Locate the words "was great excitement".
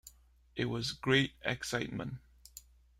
0.65-2.15